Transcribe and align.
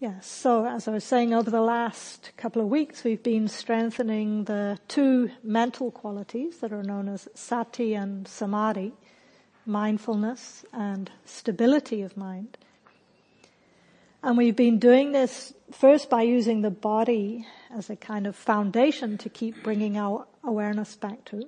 Yes, 0.00 0.26
so 0.26 0.64
as 0.64 0.88
I 0.88 0.92
was 0.92 1.04
saying, 1.04 1.34
over 1.34 1.50
the 1.50 1.60
last 1.60 2.30
couple 2.38 2.62
of 2.62 2.68
weeks, 2.68 3.04
we've 3.04 3.22
been 3.22 3.48
strengthening 3.48 4.44
the 4.44 4.78
two 4.88 5.30
mental 5.42 5.90
qualities 5.90 6.60
that 6.60 6.72
are 6.72 6.82
known 6.82 7.06
as 7.06 7.28
sati 7.34 7.92
and 7.92 8.26
samadhi, 8.26 8.94
mindfulness 9.66 10.64
and 10.72 11.10
stability 11.26 12.00
of 12.00 12.16
mind. 12.16 12.56
And 14.22 14.38
we've 14.38 14.56
been 14.56 14.78
doing 14.78 15.12
this 15.12 15.52
first 15.70 16.08
by 16.08 16.22
using 16.22 16.62
the 16.62 16.70
body 16.70 17.46
as 17.70 17.90
a 17.90 17.96
kind 17.96 18.26
of 18.26 18.34
foundation 18.34 19.18
to 19.18 19.28
keep 19.28 19.62
bringing 19.62 19.98
our 19.98 20.26
awareness 20.42 20.96
back 20.96 21.26
to. 21.26 21.46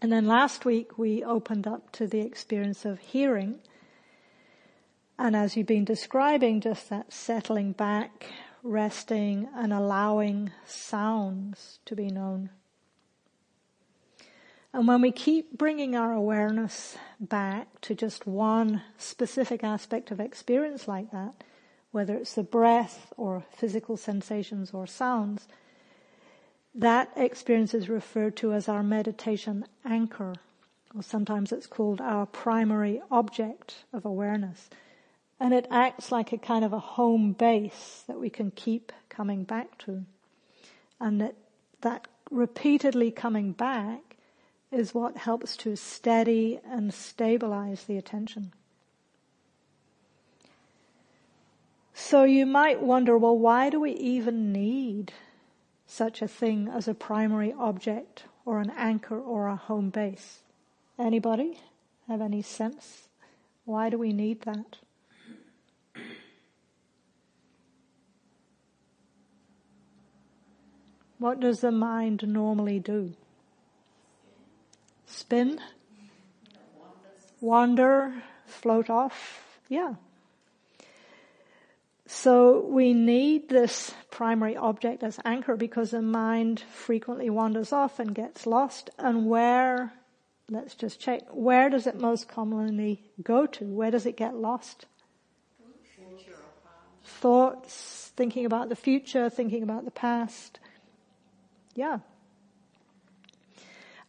And 0.00 0.10
then 0.10 0.26
last 0.26 0.64
week 0.64 0.98
we 0.98 1.22
opened 1.22 1.68
up 1.68 1.92
to 1.92 2.08
the 2.08 2.22
experience 2.22 2.84
of 2.84 2.98
hearing 2.98 3.60
and 5.22 5.36
as 5.36 5.56
you've 5.56 5.68
been 5.68 5.84
describing, 5.84 6.60
just 6.60 6.90
that 6.90 7.12
settling 7.12 7.70
back, 7.70 8.26
resting 8.64 9.48
and 9.54 9.72
allowing 9.72 10.50
sounds 10.66 11.78
to 11.84 11.94
be 11.94 12.08
known. 12.08 12.50
And 14.72 14.88
when 14.88 15.00
we 15.00 15.12
keep 15.12 15.56
bringing 15.56 15.94
our 15.94 16.12
awareness 16.12 16.98
back 17.20 17.80
to 17.82 17.94
just 17.94 18.26
one 18.26 18.82
specific 18.98 19.62
aspect 19.62 20.10
of 20.10 20.18
experience 20.18 20.88
like 20.88 21.12
that, 21.12 21.44
whether 21.92 22.16
it's 22.16 22.34
the 22.34 22.42
breath 22.42 23.12
or 23.16 23.44
physical 23.56 23.96
sensations 23.96 24.72
or 24.72 24.88
sounds, 24.88 25.46
that 26.74 27.12
experience 27.14 27.74
is 27.74 27.88
referred 27.88 28.34
to 28.38 28.52
as 28.52 28.68
our 28.68 28.82
meditation 28.82 29.66
anchor, 29.84 30.34
or 30.96 31.02
sometimes 31.04 31.52
it's 31.52 31.68
called 31.68 32.00
our 32.00 32.26
primary 32.26 33.00
object 33.08 33.84
of 33.92 34.04
awareness. 34.04 34.68
And 35.42 35.52
it 35.52 35.66
acts 35.72 36.12
like 36.12 36.32
a 36.32 36.38
kind 36.38 36.64
of 36.64 36.72
a 36.72 36.78
home 36.78 37.32
base 37.32 38.04
that 38.06 38.20
we 38.20 38.30
can 38.30 38.52
keep 38.52 38.92
coming 39.08 39.42
back 39.42 39.76
to. 39.78 40.04
And 41.00 41.20
that, 41.20 41.34
that 41.80 42.06
repeatedly 42.30 43.10
coming 43.10 43.50
back 43.50 44.18
is 44.70 44.94
what 44.94 45.16
helps 45.16 45.56
to 45.56 45.74
steady 45.74 46.60
and 46.64 46.94
stabilize 46.94 47.82
the 47.86 47.96
attention. 47.96 48.52
So 51.92 52.22
you 52.22 52.46
might 52.46 52.80
wonder, 52.80 53.18
well, 53.18 53.36
why 53.36 53.68
do 53.68 53.80
we 53.80 53.94
even 53.94 54.52
need 54.52 55.12
such 55.88 56.22
a 56.22 56.28
thing 56.28 56.68
as 56.68 56.86
a 56.86 56.94
primary 56.94 57.52
object 57.52 58.26
or 58.44 58.60
an 58.60 58.70
anchor 58.76 59.18
or 59.20 59.48
a 59.48 59.56
home 59.56 59.90
base? 59.90 60.38
Anybody 61.00 61.58
have 62.06 62.20
any 62.20 62.42
sense? 62.42 63.08
Why 63.64 63.90
do 63.90 63.98
we 63.98 64.12
need 64.12 64.42
that? 64.42 64.76
What 71.22 71.38
does 71.38 71.60
the 71.60 71.70
mind 71.70 72.26
normally 72.26 72.80
do? 72.80 73.12
Spin? 75.06 75.60
Wander? 77.40 78.12
Float 78.46 78.90
off? 78.90 79.46
Yeah. 79.68 79.94
So 82.06 82.66
we 82.66 82.92
need 82.92 83.48
this 83.48 83.94
primary 84.10 84.56
object 84.56 85.04
as 85.04 85.20
anchor 85.24 85.54
because 85.54 85.92
the 85.92 86.02
mind 86.02 86.58
frequently 86.58 87.30
wanders 87.30 87.72
off 87.72 88.00
and 88.00 88.12
gets 88.12 88.44
lost. 88.44 88.90
And 88.98 89.26
where, 89.26 89.92
let's 90.50 90.74
just 90.74 90.98
check, 90.98 91.22
where 91.30 91.70
does 91.70 91.86
it 91.86 92.00
most 92.00 92.26
commonly 92.26 93.00
go 93.22 93.46
to? 93.46 93.64
Where 93.64 93.92
does 93.92 94.06
it 94.06 94.16
get 94.16 94.34
lost? 94.34 94.86
Thoughts, 97.04 98.10
thinking 98.16 98.44
about 98.44 98.70
the 98.70 98.74
future, 98.74 99.30
thinking 99.30 99.62
about 99.62 99.84
the 99.84 99.92
past. 99.92 100.58
Yeah. 101.74 101.98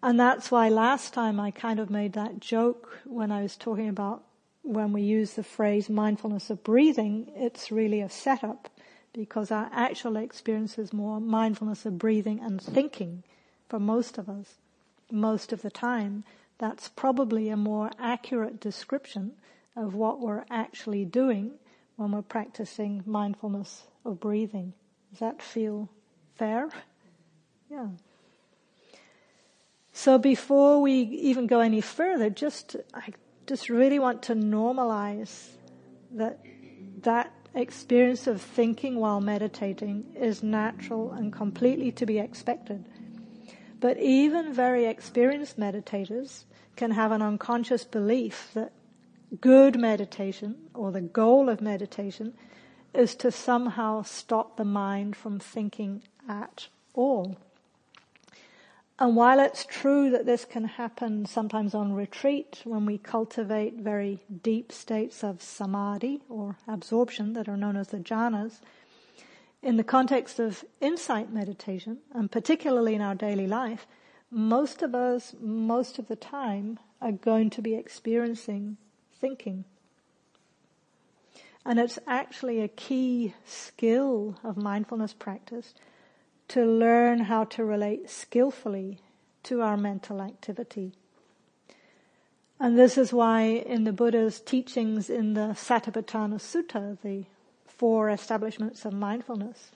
And 0.02 0.20
that's 0.20 0.52
why 0.52 0.68
last 0.70 1.14
time 1.14 1.40
I 1.40 1.52
kind 1.52 1.80
of 1.80 1.90
made 1.90 2.14
that 2.14 2.40
joke 2.40 3.00
when 3.06 3.32
I 3.32 3.42
was 3.42 3.56
talking 3.56 3.88
about 3.88 4.24
when 4.64 4.94
we 4.94 5.02
use 5.02 5.34
the 5.34 5.44
phrase 5.44 5.90
mindfulness 5.90 6.50
of 6.50 6.64
breathing, 6.64 7.32
it's 7.36 7.72
really 7.72 8.02
a 8.02 8.10
setup 8.10 8.70
because 9.14 9.52
our 9.52 9.70
actual 9.72 10.18
experience 10.18 10.78
is 10.78 10.92
more 10.92 11.22
mindfulness 11.22 11.86
of 11.86 11.98
breathing 11.98 12.40
and 12.40 12.62
thinking 12.62 13.24
for 13.70 13.80
most 13.80 14.18
of 14.18 14.28
us. 14.28 14.56
Most 15.12 15.54
of 15.54 15.62
the 15.62 15.70
time, 15.70 16.24
that's 16.58 16.90
probably 16.90 17.50
a 17.50 17.58
more 17.58 17.92
accurate 18.00 18.60
description 18.60 19.34
of 19.76 19.94
what 19.94 20.20
we're 20.20 20.46
actually 20.50 21.06
doing 21.06 21.52
when 21.96 22.12
we're 22.12 22.22
practicing 22.22 23.04
mindfulness 23.06 23.84
of 24.04 24.20
breathing. 24.20 24.74
Does 25.12 25.20
that 25.20 25.42
feel 25.42 25.90
fair? 26.36 26.70
Yeah. 27.74 27.88
So 29.94 30.20
before 30.20 30.80
we 30.80 30.94
even 30.94 31.48
go 31.48 31.60
any 31.60 31.82
further, 31.82 32.30
just 32.30 32.76
I 32.94 33.14
just 33.48 33.68
really 33.68 33.98
want 33.98 34.22
to 34.24 34.36
normalize 34.36 35.48
that 36.12 36.40
that 37.02 37.34
experience 37.56 38.28
of 38.28 38.42
thinking 38.42 39.00
while 39.00 39.22
meditating 39.22 40.06
is 40.16 40.44
natural 40.44 41.14
and 41.14 41.34
completely 41.34 41.92
to 41.94 42.06
be 42.06 42.20
expected. 42.20 42.86
But 43.80 43.98
even 43.98 44.54
very 44.54 44.86
experienced 44.86 45.60
meditators 45.60 46.44
can 46.76 46.92
have 46.92 47.12
an 47.12 47.24
unconscious 47.24 47.84
belief 47.84 48.52
that 48.54 48.72
good 49.42 49.80
meditation 49.80 50.70
or 50.76 50.92
the 50.92 51.02
goal 51.02 51.50
of 51.50 51.60
meditation 51.60 52.36
is 52.94 53.16
to 53.16 53.32
somehow 53.32 54.04
stop 54.04 54.58
the 54.58 54.66
mind 54.66 55.16
from 55.16 55.40
thinking 55.40 56.04
at 56.30 56.68
all. 56.94 57.36
And 59.00 59.16
while 59.16 59.40
it's 59.40 59.66
true 59.66 60.12
that 60.12 60.26
this 60.26 60.46
can 60.46 60.66
happen 60.66 61.26
sometimes 61.26 61.74
on 61.74 61.94
retreat 61.94 62.62
when 62.64 62.86
we 62.86 62.98
cultivate 63.00 63.76
very 63.76 64.24
deep 64.44 64.72
states 64.72 65.24
of 65.24 65.42
samadhi 65.42 66.22
or 66.30 66.58
absorption 66.68 67.34
that 67.34 67.50
are 67.50 67.58
known 67.58 67.76
as 67.76 67.88
the 67.88 67.98
jhanas, 67.98 68.60
in 69.64 69.78
the 69.78 69.84
context 69.84 70.40
of 70.40 70.64
insight 70.80 71.32
meditation, 71.32 72.00
and 72.14 72.32
particularly 72.32 72.94
in 72.94 73.02
our 73.02 73.16
daily 73.16 73.48
life, 73.48 73.88
most 74.30 74.82
of 74.82 74.94
us, 74.94 75.34
most 75.40 75.98
of 75.98 76.08
the 76.08 76.16
time, 76.16 76.78
are 77.02 77.12
going 77.12 77.50
to 77.50 77.62
be 77.62 77.76
experiencing 77.76 78.78
thinking. 79.20 79.64
And 81.66 81.80
it's 81.80 81.98
actually 82.06 82.62
a 82.62 82.68
key 82.68 83.34
skill 83.46 84.38
of 84.44 84.58
mindfulness 84.58 85.14
practice 85.14 85.74
to 86.50 86.66
learn 86.66 87.22
how 87.22 87.44
to 87.46 87.64
relate 87.64 88.10
skillfully 88.10 89.00
to 89.44 89.62
our 89.62 89.78
mental 89.78 90.22
activity. 90.22 90.94
And 92.60 92.78
this 92.78 92.98
is 92.98 93.12
why 93.12 93.42
in 93.42 93.84
the 93.84 93.92
Buddha's 93.92 94.40
teachings 94.40 95.10
in 95.10 95.34
the 95.34 95.56
Satipatthana 95.56 96.40
Sutta, 96.40 96.98
the 97.02 97.26
four 97.66 98.10
establishments 98.10 98.86
of 98.86 98.94
mindfulness, 98.94 99.72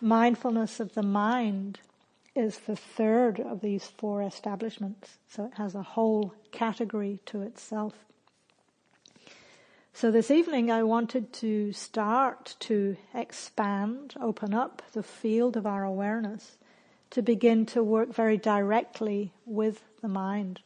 mindfulness 0.00 0.80
of 0.80 0.94
the 0.94 1.02
mind 1.02 1.80
is 2.34 2.58
the 2.58 2.76
third 2.76 3.40
of 3.40 3.60
these 3.60 3.86
four 3.86 4.22
establishments. 4.22 5.18
So 5.28 5.46
it 5.46 5.54
has 5.54 5.74
a 5.74 5.82
whole 5.82 6.34
category 6.52 7.20
to 7.26 7.42
itself. 7.42 7.94
So 9.92 10.10
this 10.10 10.30
evening 10.30 10.70
I 10.70 10.84
wanted 10.84 11.32
to 11.34 11.72
start 11.72 12.54
to 12.60 12.96
expand, 13.12 14.14
open 14.20 14.54
up 14.54 14.82
the 14.92 15.02
field 15.02 15.56
of 15.56 15.66
our 15.66 15.84
awareness 15.84 16.56
to 17.10 17.22
begin 17.22 17.66
to 17.66 17.82
work 17.82 18.14
very 18.14 18.36
directly 18.36 19.32
with 19.44 19.82
the 20.00 20.08
mind 20.08 20.60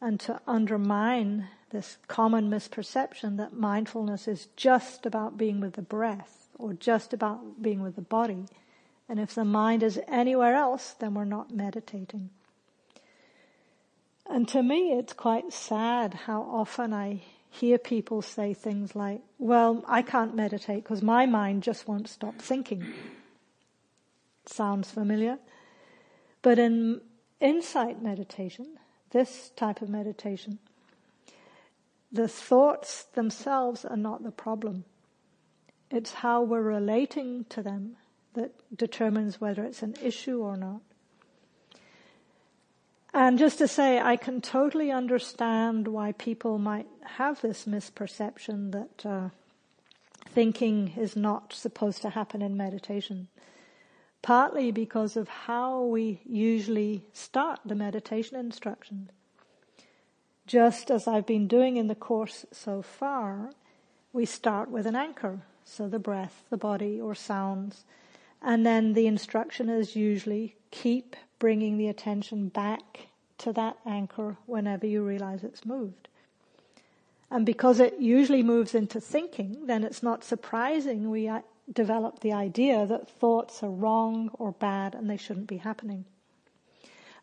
and 0.00 0.20
to 0.20 0.40
undermine 0.46 1.48
this 1.70 1.96
common 2.06 2.50
misperception 2.50 3.38
that 3.38 3.54
mindfulness 3.54 4.28
is 4.28 4.48
just 4.54 5.06
about 5.06 5.38
being 5.38 5.60
with 5.60 5.74
the 5.74 5.82
breath 5.82 6.48
or 6.58 6.74
just 6.74 7.14
about 7.14 7.62
being 7.62 7.80
with 7.80 7.96
the 7.96 8.02
body. 8.02 8.44
And 9.08 9.18
if 9.18 9.34
the 9.34 9.44
mind 9.44 9.82
is 9.82 10.00
anywhere 10.08 10.54
else, 10.54 10.94
then 10.98 11.14
we're 11.14 11.24
not 11.24 11.54
meditating. 11.54 12.30
And 14.28 14.46
to 14.48 14.62
me, 14.62 14.92
it's 14.92 15.12
quite 15.12 15.52
sad 15.52 16.14
how 16.26 16.42
often 16.42 16.92
I 16.92 17.22
hear 17.54 17.78
people 17.78 18.20
say 18.20 18.52
things 18.52 18.96
like, 18.96 19.20
well, 19.38 19.84
I 19.86 20.02
can't 20.02 20.34
meditate 20.34 20.82
because 20.82 21.02
my 21.02 21.24
mind 21.24 21.62
just 21.62 21.86
won't 21.86 22.08
stop 22.08 22.38
thinking. 22.38 22.84
Sounds 24.46 24.90
familiar? 24.90 25.38
But 26.42 26.58
in 26.58 27.00
insight 27.40 28.02
meditation, 28.02 28.78
this 29.12 29.52
type 29.54 29.82
of 29.82 29.88
meditation, 29.88 30.58
the 32.10 32.26
thoughts 32.26 33.04
themselves 33.14 33.84
are 33.84 33.96
not 33.96 34.24
the 34.24 34.32
problem. 34.32 34.84
It's 35.90 36.12
how 36.14 36.42
we're 36.42 36.60
relating 36.60 37.44
to 37.50 37.62
them 37.62 37.96
that 38.34 38.50
determines 38.76 39.40
whether 39.40 39.62
it's 39.62 39.82
an 39.82 39.94
issue 40.02 40.42
or 40.42 40.56
not. 40.56 40.80
And 43.16 43.38
just 43.38 43.58
to 43.58 43.68
say, 43.68 44.00
I 44.00 44.16
can 44.16 44.40
totally 44.40 44.90
understand 44.90 45.86
why 45.86 46.10
people 46.10 46.58
might 46.58 46.88
have 47.04 47.40
this 47.40 47.64
misperception 47.64 48.72
that 48.72 49.06
uh, 49.06 49.28
thinking 50.28 50.94
is 50.96 51.14
not 51.14 51.52
supposed 51.52 52.02
to 52.02 52.10
happen 52.10 52.42
in 52.42 52.56
meditation. 52.56 53.28
Partly 54.20 54.72
because 54.72 55.16
of 55.16 55.28
how 55.28 55.84
we 55.84 56.22
usually 56.26 57.04
start 57.12 57.60
the 57.64 57.76
meditation 57.76 58.36
instruction. 58.36 59.10
Just 60.48 60.90
as 60.90 61.06
I've 61.06 61.26
been 61.26 61.46
doing 61.46 61.76
in 61.76 61.86
the 61.86 61.94
course 61.94 62.44
so 62.50 62.82
far, 62.82 63.50
we 64.12 64.24
start 64.24 64.70
with 64.70 64.86
an 64.86 64.96
anchor. 64.96 65.42
So 65.64 65.86
the 65.86 66.00
breath, 66.00 66.42
the 66.50 66.56
body, 66.56 67.00
or 67.00 67.14
sounds. 67.14 67.84
And 68.42 68.66
then 68.66 68.94
the 68.94 69.06
instruction 69.06 69.68
is 69.68 69.94
usually 69.94 70.56
keep 70.74 71.14
bringing 71.38 71.78
the 71.78 71.88
attention 71.88 72.48
back 72.48 73.06
to 73.38 73.52
that 73.52 73.76
anchor 73.86 74.36
whenever 74.46 74.86
you 74.86 75.02
realize 75.02 75.44
it's 75.44 75.64
moved. 75.64 76.08
And 77.30 77.46
because 77.46 77.80
it 77.80 77.98
usually 78.00 78.42
moves 78.42 78.74
into 78.74 79.00
thinking, 79.00 79.66
then 79.66 79.84
it's 79.84 80.02
not 80.02 80.24
surprising 80.24 81.10
we 81.10 81.28
uh, 81.28 81.40
develop 81.72 82.20
the 82.20 82.32
idea 82.32 82.86
that 82.86 83.08
thoughts 83.08 83.62
are 83.62 83.70
wrong 83.70 84.30
or 84.34 84.52
bad 84.52 84.94
and 84.94 85.08
they 85.08 85.16
shouldn't 85.16 85.46
be 85.46 85.58
happening. 85.58 86.04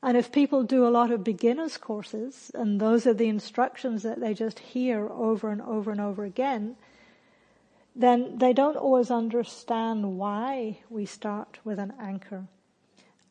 And 0.02 0.18
if 0.18 0.32
people 0.32 0.64
do 0.64 0.88
a 0.88 0.90
lot 0.90 1.12
of 1.12 1.24
beginners 1.24 1.78
courses 1.78 2.52
and 2.56 2.80
those 2.80 3.06
are 3.06 3.14
the 3.14 3.30
instructions 3.30 4.02
that 4.04 4.20
they 4.20 4.34
just 4.34 4.60
hear 4.60 5.08
over 5.10 5.52
and 5.52 5.62
over 5.62 5.92
and 5.92 6.02
over 6.02 6.24
again, 6.24 6.76
then 7.96 8.38
they 8.38 8.54
don't 8.54 8.78
always 8.78 9.12
understand 9.12 10.18
why 10.18 10.80
we 10.90 11.06
start 11.06 11.60
with 11.64 11.80
an 11.80 11.94
anchor 12.00 12.48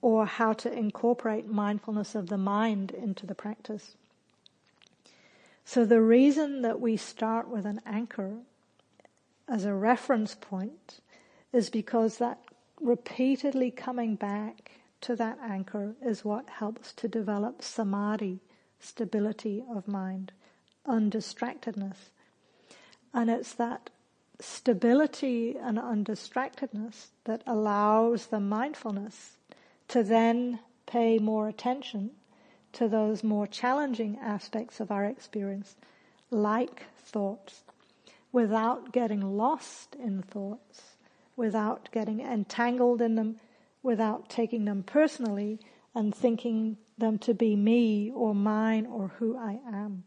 or 0.02 0.26
how 0.26 0.52
to 0.55 0.73
incorporate 0.73 1.47
mindfulness 1.47 2.14
of 2.14 2.29
the 2.29 2.38
mind 2.38 2.91
into 2.91 3.26
the 3.26 3.35
practice. 3.35 3.97
So 5.64 5.85
the 5.85 6.00
reason 6.00 6.62
that 6.62 6.81
we 6.81 6.97
start 6.97 7.49
with 7.49 7.67
an 7.67 7.81
anchor 7.87 8.38
as 9.49 9.64
a 9.64 9.75
reference 9.75 10.35
point 10.35 11.00
is 11.52 11.70
because 11.70 12.19
that 12.19 12.38
repeatedly 12.81 13.70
coming 13.70 14.14
back 14.14 14.73
to 15.02 15.17
that 15.17 15.38
anchor 15.43 15.94
is 16.03 16.25
what 16.25 16.49
helps 16.49 16.93
to 16.94 17.08
develop 17.08 17.62
samadhi, 17.62 18.41
stability 18.79 19.62
of 19.70 19.87
mind, 19.87 20.32
undistractedness. 20.87 22.11
And 23.12 23.29
it's 23.29 23.53
that 23.55 23.91
stability 24.41 25.56
and 25.56 25.79
undistractedness 25.79 27.08
that 27.25 27.43
allows 27.46 28.26
the 28.26 28.41
mindfulness 28.41 29.37
to 29.91 30.05
then 30.05 30.61
pay 30.87 31.19
more 31.19 31.49
attention 31.49 32.13
to 32.73 32.89
those 32.89 33.25
more 33.25 33.47
challenging 33.47 34.17
aspects 34.23 34.79
of 34.79 34.91
our 34.91 35.05
experience, 35.05 35.75
like 36.31 36.85
thoughts, 36.97 37.65
without 38.31 38.93
getting 38.93 39.37
lost 39.37 39.97
in 39.97 40.23
thoughts, 40.23 40.97
without 41.37 41.89
getting 41.91 42.21
entangled 42.21 43.03
in 43.03 43.17
them, 43.17 43.41
without 43.83 44.29
taking 44.29 44.65
them 44.65 44.85
personally 44.85 45.59
and 45.93 46.15
thinking 46.15 46.77
them 46.97 47.19
to 47.19 47.35
be 47.35 47.57
me 47.57 48.13
or 48.15 48.33
mine 48.33 48.87
or 48.87 49.09
who 49.19 49.37
I 49.37 49.59
am. 49.67 50.05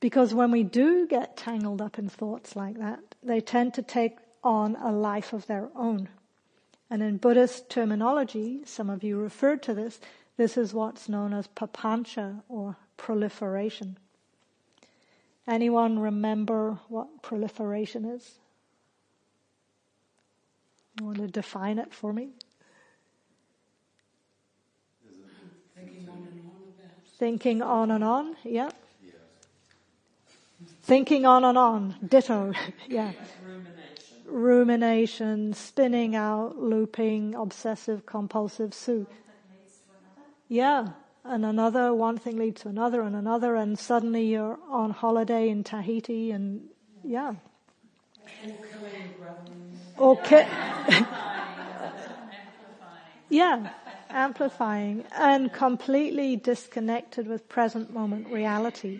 Because 0.00 0.34
when 0.34 0.50
we 0.50 0.64
do 0.64 1.06
get 1.06 1.36
tangled 1.36 1.80
up 1.80 1.96
in 1.96 2.08
thoughts 2.08 2.56
like 2.56 2.78
that, 2.78 3.14
they 3.22 3.40
tend 3.40 3.74
to 3.74 3.82
take 3.82 4.16
on 4.42 4.74
a 4.76 4.90
life 4.90 5.32
of 5.32 5.46
their 5.46 5.68
own. 5.76 6.08
And 6.90 7.02
in 7.02 7.18
Buddhist 7.18 7.70
terminology, 7.70 8.62
some 8.64 8.90
of 8.90 9.04
you 9.04 9.16
referred 9.16 9.62
to 9.62 9.74
this, 9.74 10.00
this 10.36 10.56
is 10.56 10.74
what's 10.74 11.08
known 11.08 11.32
as 11.32 11.46
papancha 11.48 12.42
or 12.48 12.76
proliferation. 12.96 13.96
Anyone 15.46 16.00
remember 16.00 16.78
what 16.88 17.22
proliferation 17.22 18.04
is? 18.04 18.38
You 20.98 21.06
want 21.06 21.18
to 21.18 21.28
define 21.28 21.78
it 21.78 21.94
for 21.94 22.12
me? 22.12 22.30
Thinking 25.74 26.08
on 26.08 26.16
and 26.30 26.42
on. 26.44 26.74
Thinking 27.18 27.62
on 27.62 27.90
and 27.90 28.04
on, 28.04 28.36
yeah. 28.44 28.70
Thinking 30.82 31.26
on 31.26 31.44
and 31.44 31.56
on, 31.56 31.94
ditto, 32.06 32.52
yeah. 32.88 33.12
Rumination. 34.30 35.52
Spinning 35.52 36.14
out, 36.16 36.58
looping, 36.58 37.34
obsessive, 37.34 38.06
compulsive, 38.06 38.72
su. 38.72 39.06
Yeah, 40.48 40.88
and 41.24 41.44
another, 41.44 41.94
one 41.94 42.18
thing 42.18 42.36
leads 42.38 42.62
to 42.62 42.68
another 42.68 43.02
and 43.02 43.14
another, 43.14 43.54
and 43.54 43.78
suddenly 43.78 44.26
you're 44.26 44.58
on 44.68 44.90
holiday 44.90 45.48
in 45.48 45.62
Tahiti, 45.64 46.30
and 46.30 46.68
yeah. 47.04 47.34
Ki- 50.24 50.44
yeah, 53.28 53.70
amplifying 54.08 55.04
and 55.16 55.52
completely 55.52 56.36
disconnected 56.36 57.26
with 57.28 57.48
present 57.48 57.92
moment 57.92 58.26
reality. 58.28 58.98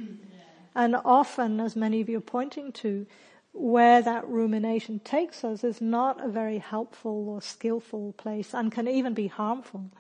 And 0.74 0.94
often, 1.04 1.58
as 1.60 1.74
many 1.74 2.00
of 2.00 2.08
you 2.08 2.18
are 2.18 2.20
pointing 2.20 2.70
to, 2.72 3.06
where 3.52 4.00
that 4.02 4.26
rumination 4.28 5.00
takes 5.00 5.44
us 5.44 5.64
is 5.64 5.80
not 5.80 6.24
a 6.24 6.28
very 6.28 6.58
helpful 6.58 7.28
or 7.28 7.42
skillful 7.42 8.12
place 8.12 8.54
and 8.54 8.72
can 8.72 8.86
even 8.88 9.14
be 9.14 9.26
harmful 9.26 9.90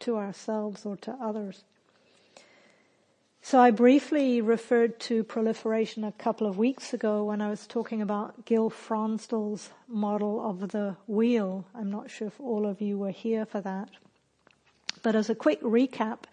to 0.00 0.16
ourselves 0.16 0.84
or 0.84 0.96
to 0.96 1.12
others. 1.20 1.64
So 3.40 3.60
I 3.60 3.70
briefly 3.70 4.40
referred 4.40 4.98
to 5.00 5.24
proliferation 5.24 6.04
a 6.04 6.12
couple 6.12 6.46
of 6.46 6.58
weeks 6.58 6.92
ago 6.92 7.24
when 7.24 7.40
I 7.40 7.48
was 7.48 7.66
talking 7.66 8.02
about 8.02 8.44
Gil 8.44 8.68
Fronsdal's 8.68 9.70
model 9.86 10.44
of 10.44 10.68
the 10.68 10.96
wheel. 11.06 11.64
I'm 11.74 11.90
not 11.90 12.10
sure 12.10 12.28
if 12.28 12.38
all 12.40 12.66
of 12.66 12.80
you 12.82 12.98
were 12.98 13.10
here 13.10 13.46
for 13.46 13.60
that. 13.60 13.88
But 15.02 15.14
as 15.14 15.30
a 15.30 15.34
quick 15.34 15.62
recap, 15.62 16.24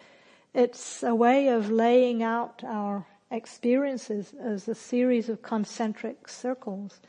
it's 0.52 1.02
a 1.02 1.14
way 1.14 1.48
of 1.48 1.70
laying 1.70 2.22
out 2.22 2.62
our 2.64 3.06
experiences 3.30 4.34
as 4.40 4.68
a 4.68 4.74
series 4.74 5.28
of 5.28 5.42
concentric 5.42 6.28
circles. 6.28 7.00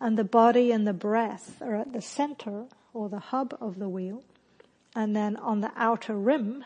And 0.00 0.18
the 0.18 0.24
body 0.24 0.72
and 0.72 0.86
the 0.86 0.92
breath 0.92 1.60
are 1.62 1.76
at 1.76 1.92
the 1.92 2.00
center 2.00 2.64
or 2.92 3.08
the 3.08 3.18
hub 3.18 3.56
of 3.60 3.78
the 3.78 3.88
wheel. 3.88 4.22
And 4.94 5.14
then 5.14 5.36
on 5.36 5.60
the 5.60 5.72
outer 5.76 6.14
rim 6.14 6.64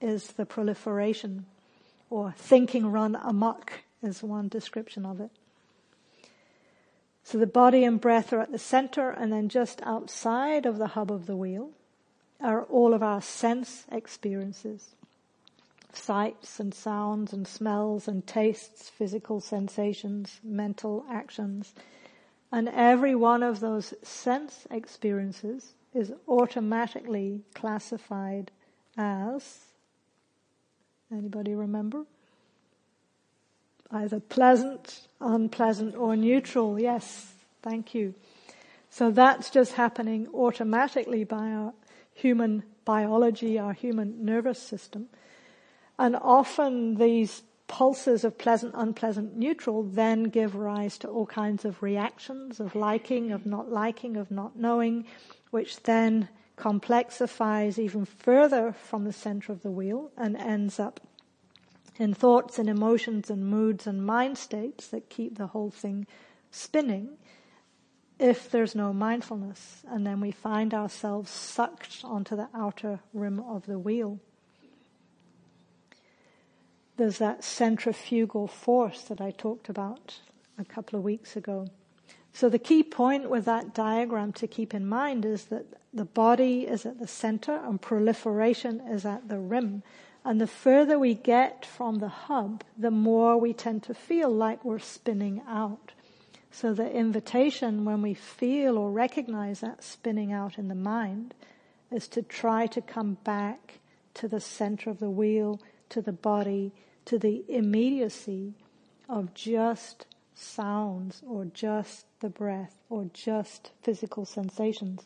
is 0.00 0.28
the 0.28 0.46
proliferation 0.46 1.46
or 2.08 2.34
thinking 2.36 2.86
run 2.86 3.16
amok 3.16 3.72
is 4.02 4.22
one 4.22 4.48
description 4.48 5.06
of 5.06 5.20
it. 5.20 5.30
So 7.22 7.38
the 7.38 7.46
body 7.46 7.84
and 7.84 8.00
breath 8.00 8.32
are 8.32 8.40
at 8.40 8.50
the 8.50 8.58
center 8.58 9.10
and 9.10 9.32
then 9.32 9.48
just 9.48 9.80
outside 9.82 10.66
of 10.66 10.78
the 10.78 10.88
hub 10.88 11.12
of 11.12 11.26
the 11.26 11.36
wheel 11.36 11.70
are 12.40 12.64
all 12.64 12.94
of 12.94 13.02
our 13.02 13.20
sense 13.20 13.84
experiences 13.92 14.94
sights 15.96 16.60
and 16.60 16.74
sounds 16.74 17.32
and 17.32 17.46
smells 17.46 18.08
and 18.08 18.26
tastes, 18.26 18.88
physical 18.88 19.40
sensations, 19.40 20.40
mental 20.42 21.04
actions. 21.10 21.74
And 22.52 22.68
every 22.68 23.14
one 23.14 23.42
of 23.42 23.60
those 23.60 23.94
sense 24.02 24.66
experiences 24.70 25.74
is 25.94 26.12
automatically 26.28 27.42
classified 27.54 28.50
as, 28.96 29.58
anybody 31.12 31.54
remember? 31.54 32.04
Either 33.90 34.20
pleasant, 34.20 35.08
unpleasant, 35.20 35.96
or 35.96 36.14
neutral. 36.16 36.78
Yes, 36.78 37.32
thank 37.62 37.94
you. 37.94 38.14
So 38.88 39.10
that's 39.10 39.50
just 39.50 39.72
happening 39.72 40.28
automatically 40.34 41.24
by 41.24 41.50
our 41.50 41.72
human 42.14 42.64
biology, 42.84 43.58
our 43.58 43.72
human 43.72 44.24
nervous 44.24 44.60
system. 44.60 45.08
And 46.00 46.16
often 46.16 46.94
these 46.94 47.42
pulses 47.68 48.24
of 48.24 48.38
pleasant, 48.38 48.72
unpleasant, 48.74 49.36
neutral 49.36 49.82
then 49.82 50.24
give 50.24 50.54
rise 50.54 50.96
to 50.96 51.08
all 51.08 51.26
kinds 51.26 51.66
of 51.66 51.82
reactions 51.82 52.58
of 52.58 52.74
liking, 52.74 53.32
of 53.32 53.44
not 53.44 53.70
liking, 53.70 54.16
of 54.16 54.30
not 54.30 54.56
knowing, 54.56 55.04
which 55.50 55.82
then 55.82 56.30
complexifies 56.56 57.78
even 57.78 58.06
further 58.06 58.72
from 58.72 59.04
the 59.04 59.12
center 59.12 59.52
of 59.52 59.60
the 59.60 59.70
wheel 59.70 60.10
and 60.16 60.38
ends 60.38 60.80
up 60.80 61.00
in 61.98 62.14
thoughts 62.14 62.58
and 62.58 62.70
emotions 62.70 63.28
and 63.28 63.44
moods 63.44 63.86
and 63.86 64.02
mind 64.02 64.38
states 64.38 64.88
that 64.88 65.10
keep 65.10 65.36
the 65.36 65.48
whole 65.48 65.70
thing 65.70 66.06
spinning 66.50 67.10
if 68.18 68.50
there's 68.50 68.74
no 68.74 68.94
mindfulness. 68.94 69.82
And 69.86 70.06
then 70.06 70.18
we 70.18 70.30
find 70.30 70.72
ourselves 70.72 71.30
sucked 71.30 72.00
onto 72.04 72.36
the 72.36 72.48
outer 72.54 73.00
rim 73.12 73.38
of 73.40 73.66
the 73.66 73.78
wheel 73.78 74.18
there's 77.00 77.16
that 77.16 77.42
centrifugal 77.42 78.46
force 78.46 79.04
that 79.04 79.22
I 79.22 79.30
talked 79.30 79.70
about 79.70 80.16
a 80.58 80.64
couple 80.66 80.98
of 80.98 81.02
weeks 81.02 81.34
ago. 81.34 81.66
So 82.34 82.50
the 82.50 82.58
key 82.58 82.82
point 82.82 83.30
with 83.30 83.46
that 83.46 83.72
diagram 83.72 84.34
to 84.34 84.46
keep 84.46 84.74
in 84.74 84.86
mind 84.86 85.24
is 85.24 85.46
that 85.46 85.64
the 85.94 86.04
body 86.04 86.66
is 86.66 86.84
at 86.84 87.00
the 87.00 87.06
center 87.06 87.58
and 87.64 87.80
proliferation 87.80 88.82
is 88.82 89.06
at 89.06 89.30
the 89.30 89.38
rim. 89.38 89.82
And 90.26 90.38
the 90.38 90.46
further 90.46 90.98
we 90.98 91.14
get 91.14 91.64
from 91.64 92.00
the 92.00 92.08
hub, 92.08 92.64
the 92.76 92.90
more 92.90 93.38
we 93.38 93.54
tend 93.54 93.82
to 93.84 93.94
feel 93.94 94.28
like 94.28 94.62
we're 94.62 94.78
spinning 94.78 95.40
out. 95.48 95.92
So 96.50 96.74
the 96.74 96.92
invitation 96.92 97.86
when 97.86 98.02
we 98.02 98.12
feel 98.12 98.76
or 98.76 98.90
recognize 98.90 99.60
that 99.60 99.82
spinning 99.82 100.32
out 100.34 100.58
in 100.58 100.68
the 100.68 100.74
mind 100.74 101.32
is 101.90 102.08
to 102.08 102.20
try 102.20 102.66
to 102.66 102.82
come 102.82 103.16
back 103.24 103.78
to 104.12 104.28
the 104.28 104.40
center 104.40 104.90
of 104.90 104.98
the 104.98 105.08
wheel, 105.08 105.62
to 105.88 106.02
the 106.02 106.12
body, 106.12 106.72
to 107.10 107.18
the 107.18 107.42
immediacy 107.48 108.54
of 109.08 109.34
just 109.34 110.06
sounds 110.32 111.20
or 111.26 111.44
just 111.46 112.06
the 112.20 112.28
breath 112.28 112.76
or 112.88 113.10
just 113.12 113.72
physical 113.82 114.24
sensations. 114.24 115.02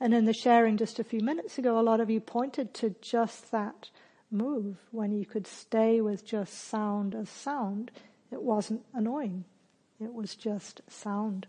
And 0.00 0.12
in 0.12 0.24
the 0.24 0.32
sharing 0.32 0.76
just 0.76 0.98
a 0.98 1.04
few 1.04 1.20
minutes 1.20 1.56
ago, 1.56 1.78
a 1.78 1.80
lot 1.80 2.00
of 2.00 2.10
you 2.10 2.18
pointed 2.18 2.74
to 2.74 2.96
just 3.00 3.52
that 3.52 3.88
move 4.32 4.78
when 4.90 5.12
you 5.12 5.24
could 5.24 5.46
stay 5.46 6.00
with 6.00 6.26
just 6.26 6.54
sound 6.54 7.14
as 7.14 7.28
sound. 7.28 7.92
It 8.32 8.42
wasn't 8.42 8.84
annoying. 8.92 9.44
It 10.00 10.12
was 10.12 10.34
just 10.34 10.80
sound. 10.88 11.46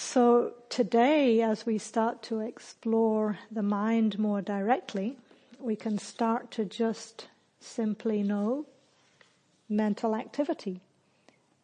So 0.00 0.52
today, 0.68 1.42
as 1.42 1.66
we 1.66 1.76
start 1.76 2.22
to 2.22 2.38
explore 2.38 3.36
the 3.50 3.64
mind 3.64 4.16
more 4.16 4.40
directly, 4.40 5.18
we 5.58 5.74
can 5.74 5.98
start 5.98 6.52
to 6.52 6.64
just 6.64 7.26
simply 7.58 8.22
know 8.22 8.64
mental 9.68 10.14
activity, 10.14 10.80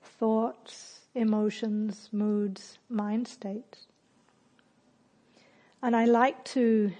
thoughts, 0.02 0.98
emotions, 1.14 2.08
moods, 2.10 2.78
mind 2.88 3.28
states. 3.28 3.86
And 5.80 5.94
I 5.94 6.04
like 6.04 6.44
to 6.56 6.92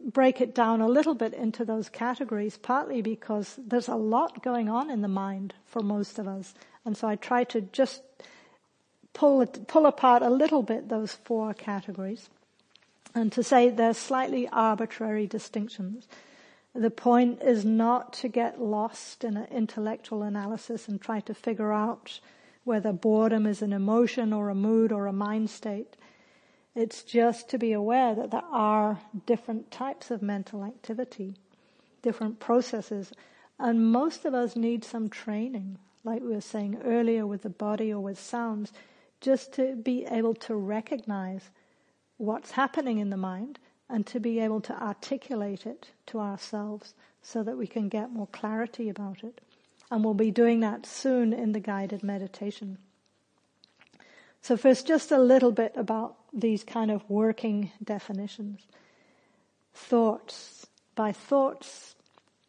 break 0.00 0.40
it 0.40 0.54
down 0.54 0.80
a 0.80 0.88
little 0.88 1.14
bit 1.14 1.34
into 1.34 1.64
those 1.64 1.88
categories, 1.88 2.56
partly 2.56 3.02
because 3.02 3.58
there's 3.58 3.88
a 3.88 3.96
lot 3.96 4.44
going 4.44 4.68
on 4.68 4.90
in 4.90 5.02
the 5.02 5.08
mind 5.08 5.54
for 5.66 5.82
most 5.82 6.20
of 6.20 6.28
us. 6.28 6.54
And 6.84 6.96
so 6.96 7.08
I 7.08 7.16
try 7.16 7.42
to 7.44 7.62
just 7.62 8.02
pull, 9.12 9.46
pull 9.46 9.86
apart 9.86 10.22
a 10.22 10.30
little 10.30 10.62
bit 10.62 10.88
those 10.88 11.12
four 11.12 11.54
categories 11.54 12.28
and 13.14 13.32
to 13.32 13.42
say 13.42 13.68
they're 13.68 13.94
slightly 13.94 14.48
arbitrary 14.48 15.26
distinctions. 15.26 16.06
The 16.74 16.90
point 16.90 17.42
is 17.42 17.64
not 17.64 18.12
to 18.14 18.28
get 18.28 18.60
lost 18.60 19.24
in 19.24 19.36
an 19.36 19.48
intellectual 19.50 20.22
analysis 20.22 20.88
and 20.88 21.00
try 21.00 21.20
to 21.20 21.34
figure 21.34 21.72
out 21.72 22.20
whether 22.64 22.92
boredom 22.92 23.46
is 23.46 23.62
an 23.62 23.72
emotion 23.72 24.32
or 24.32 24.50
a 24.50 24.54
mood 24.54 24.92
or 24.92 25.06
a 25.06 25.12
mind 25.12 25.50
state. 25.50 25.96
It's 26.74 27.02
just 27.02 27.48
to 27.50 27.58
be 27.58 27.72
aware 27.72 28.14
that 28.14 28.30
there 28.30 28.44
are 28.52 29.00
different 29.26 29.70
types 29.70 30.10
of 30.10 30.22
mental 30.22 30.62
activity, 30.62 31.34
different 32.02 32.38
processes, 32.38 33.10
and 33.58 33.90
most 33.90 34.24
of 34.24 34.34
us 34.34 34.54
need 34.54 34.84
some 34.84 35.08
training, 35.08 35.78
like 36.04 36.20
we 36.20 36.28
were 36.28 36.40
saying 36.40 36.80
earlier 36.84 37.26
with 37.26 37.42
the 37.42 37.48
body 37.48 37.92
or 37.92 38.00
with 38.00 38.20
sounds, 38.20 38.72
just 39.20 39.52
to 39.54 39.76
be 39.76 40.04
able 40.04 40.34
to 40.34 40.54
recognize 40.54 41.50
what's 42.16 42.52
happening 42.52 42.98
in 42.98 43.10
the 43.10 43.16
mind 43.16 43.58
and 43.88 44.06
to 44.06 44.20
be 44.20 44.38
able 44.38 44.60
to 44.60 44.82
articulate 44.82 45.66
it 45.66 45.88
to 46.06 46.18
ourselves 46.18 46.94
so 47.22 47.42
that 47.42 47.56
we 47.56 47.66
can 47.66 47.88
get 47.88 48.12
more 48.12 48.26
clarity 48.28 48.88
about 48.88 49.24
it. 49.24 49.40
And 49.90 50.04
we'll 50.04 50.14
be 50.14 50.30
doing 50.30 50.60
that 50.60 50.84
soon 50.84 51.32
in 51.32 51.52
the 51.52 51.60
guided 51.60 52.02
meditation. 52.02 52.78
So 54.42 54.56
first, 54.56 54.86
just 54.86 55.10
a 55.10 55.18
little 55.18 55.52
bit 55.52 55.72
about 55.76 56.16
these 56.32 56.62
kind 56.64 56.90
of 56.90 57.08
working 57.08 57.72
definitions. 57.82 58.60
Thoughts. 59.74 60.66
By 60.94 61.12
thoughts, 61.12 61.94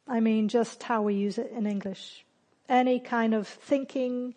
I 0.08 0.20
mean 0.20 0.48
just 0.48 0.82
how 0.84 1.04
we 1.04 1.14
use 1.14 1.38
it 1.38 1.52
in 1.56 1.66
English. 1.66 2.26
Any 2.68 3.00
kind 3.00 3.34
of 3.34 3.48
thinking, 3.48 4.36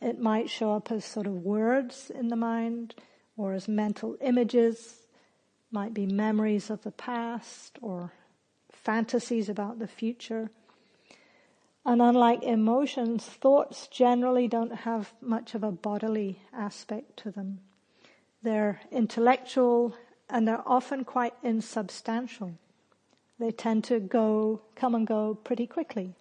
it 0.00 0.18
might 0.18 0.50
show 0.50 0.72
up 0.72 0.90
as 0.92 1.04
sort 1.04 1.26
of 1.26 1.44
words 1.44 2.10
in 2.14 2.28
the 2.28 2.36
mind 2.36 2.94
or 3.36 3.52
as 3.52 3.68
mental 3.68 4.16
images, 4.20 5.06
might 5.70 5.92
be 5.92 6.06
memories 6.06 6.70
of 6.70 6.82
the 6.82 6.92
past 6.92 7.78
or 7.82 8.12
fantasies 8.72 9.48
about 9.48 9.78
the 9.78 9.88
future. 9.88 10.50
And 11.84 12.00
unlike 12.00 12.42
emotions, 12.42 13.24
thoughts 13.24 13.86
generally 13.88 14.48
don't 14.48 14.74
have 14.74 15.12
much 15.20 15.54
of 15.54 15.62
a 15.62 15.70
bodily 15.70 16.40
aspect 16.52 17.16
to 17.18 17.30
them. 17.30 17.60
They're 18.42 18.80
intellectual 18.90 19.96
and 20.28 20.46
they're 20.48 20.66
often 20.66 21.04
quite 21.04 21.34
insubstantial. 21.42 22.54
They 23.38 23.50
tend 23.50 23.84
to 23.84 24.00
go, 24.00 24.62
come 24.74 24.94
and 24.94 25.06
go 25.06 25.34
pretty 25.34 25.66
quickly. 25.66 26.14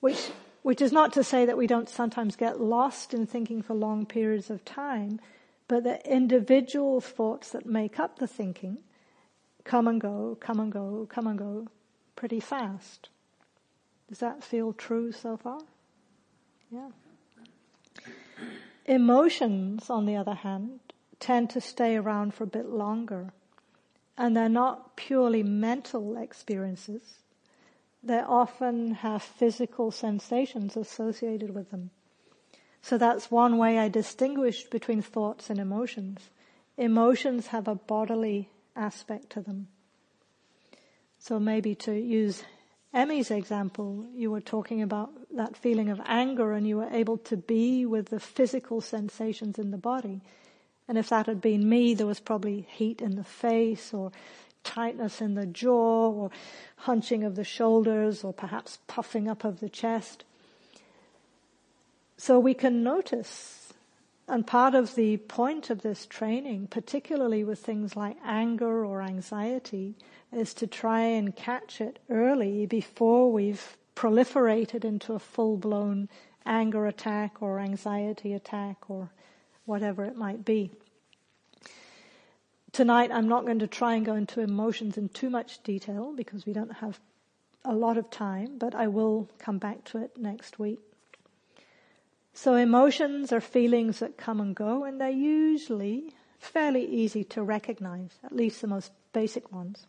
Which 0.00 0.30
which 0.62 0.80
is 0.80 0.92
not 0.92 1.12
to 1.14 1.24
say 1.24 1.44
that 1.46 1.56
we 1.56 1.66
don't 1.66 1.88
sometimes 1.88 2.36
get 2.36 2.60
lost 2.60 3.14
in 3.14 3.26
thinking 3.26 3.62
for 3.62 3.74
long 3.74 4.04
periods 4.04 4.50
of 4.50 4.64
time, 4.64 5.20
but 5.68 5.84
the 5.84 6.04
individual 6.10 7.00
thoughts 7.00 7.50
that 7.50 7.64
make 7.64 7.98
up 7.98 8.18
the 8.18 8.26
thinking 8.26 8.78
come 9.64 9.86
and 9.86 10.00
go, 10.00 10.36
come 10.40 10.60
and 10.60 10.72
go, 10.72 11.06
come 11.08 11.26
and 11.26 11.38
go 11.38 11.68
pretty 12.16 12.40
fast. 12.40 13.08
Does 14.08 14.18
that 14.18 14.42
feel 14.42 14.72
true 14.72 15.12
so 15.12 15.36
far? 15.36 15.60
Yeah. 16.70 16.88
Emotions, 18.86 19.88
on 19.88 20.06
the 20.06 20.16
other 20.16 20.34
hand, 20.34 20.80
tend 21.20 21.50
to 21.50 21.60
stay 21.60 21.96
around 21.96 22.34
for 22.34 22.44
a 22.44 22.48
bit 22.48 22.66
longer. 22.66 23.32
And 24.18 24.36
they're 24.36 24.48
not 24.48 24.96
purely 24.96 25.42
mental 25.42 26.16
experiences 26.16 27.20
they 28.02 28.18
often 28.18 28.94
have 28.94 29.22
physical 29.22 29.90
sensations 29.90 30.76
associated 30.76 31.54
with 31.54 31.70
them. 31.70 31.90
So 32.82 32.96
that's 32.96 33.30
one 33.30 33.58
way 33.58 33.78
I 33.78 33.88
distinguish 33.88 34.64
between 34.64 35.02
thoughts 35.02 35.50
and 35.50 35.58
emotions. 35.58 36.30
Emotions 36.78 37.48
have 37.48 37.68
a 37.68 37.74
bodily 37.74 38.48
aspect 38.74 39.30
to 39.30 39.42
them. 39.42 39.68
So 41.18 41.38
maybe 41.38 41.74
to 41.76 41.92
use 41.92 42.42
Emmy's 42.94 43.30
example, 43.30 44.06
you 44.14 44.30
were 44.30 44.40
talking 44.40 44.80
about 44.80 45.10
that 45.36 45.56
feeling 45.56 45.90
of 45.90 46.00
anger 46.06 46.52
and 46.52 46.66
you 46.66 46.78
were 46.78 46.90
able 46.90 47.18
to 47.18 47.36
be 47.36 47.84
with 47.84 48.08
the 48.08 48.18
physical 48.18 48.80
sensations 48.80 49.58
in 49.58 49.70
the 49.70 49.78
body. 49.78 50.22
And 50.88 50.98
if 50.98 51.10
that 51.10 51.26
had 51.26 51.40
been 51.40 51.68
me, 51.68 51.94
there 51.94 52.06
was 52.06 52.18
probably 52.18 52.66
heat 52.68 53.00
in 53.00 53.14
the 53.14 53.24
face 53.24 53.94
or 53.94 54.10
tightness 54.64 55.20
in 55.20 55.34
the 55.34 55.46
jaw 55.46 56.10
or 56.10 56.30
hunching 56.76 57.24
of 57.24 57.36
the 57.36 57.44
shoulders 57.44 58.24
or 58.24 58.32
perhaps 58.32 58.78
puffing 58.86 59.28
up 59.28 59.44
of 59.44 59.60
the 59.60 59.68
chest. 59.68 60.24
So 62.16 62.38
we 62.38 62.54
can 62.54 62.82
notice, 62.82 63.72
and 64.28 64.46
part 64.46 64.74
of 64.74 64.94
the 64.94 65.16
point 65.16 65.70
of 65.70 65.82
this 65.82 66.06
training, 66.06 66.66
particularly 66.66 67.44
with 67.44 67.58
things 67.58 67.96
like 67.96 68.16
anger 68.24 68.84
or 68.84 69.02
anxiety, 69.02 69.94
is 70.32 70.52
to 70.54 70.66
try 70.66 71.00
and 71.00 71.34
catch 71.34 71.80
it 71.80 71.98
early 72.10 72.66
before 72.66 73.32
we've 73.32 73.76
proliferated 73.96 74.84
into 74.84 75.14
a 75.14 75.18
full-blown 75.18 76.08
anger 76.46 76.86
attack 76.86 77.42
or 77.42 77.58
anxiety 77.58 78.32
attack 78.32 78.88
or 78.88 79.10
whatever 79.64 80.04
it 80.04 80.16
might 80.16 80.44
be. 80.44 80.70
Tonight 82.72 83.10
I'm 83.12 83.28
not 83.28 83.44
going 83.44 83.58
to 83.58 83.66
try 83.66 83.94
and 83.94 84.06
go 84.06 84.14
into 84.14 84.40
emotions 84.40 84.96
in 84.96 85.08
too 85.08 85.28
much 85.28 85.62
detail 85.62 86.12
because 86.16 86.46
we 86.46 86.52
don't 86.52 86.74
have 86.74 87.00
a 87.64 87.74
lot 87.74 87.98
of 87.98 88.10
time, 88.10 88.58
but 88.58 88.74
I 88.74 88.86
will 88.86 89.28
come 89.38 89.58
back 89.58 89.84
to 89.86 89.98
it 89.98 90.16
next 90.16 90.58
week. 90.58 90.78
So 92.32 92.54
emotions 92.54 93.32
are 93.32 93.40
feelings 93.40 93.98
that 93.98 94.16
come 94.16 94.40
and 94.40 94.54
go 94.54 94.84
and 94.84 95.00
they're 95.00 95.10
usually 95.10 96.14
fairly 96.38 96.84
easy 96.86 97.24
to 97.24 97.42
recognize, 97.42 98.18
at 98.24 98.32
least 98.32 98.60
the 98.60 98.66
most 98.66 98.92
basic 99.12 99.52
ones, 99.52 99.86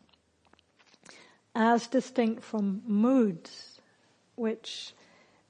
as 1.56 1.88
distinct 1.88 2.44
from 2.44 2.82
moods, 2.86 3.80
which 4.36 4.94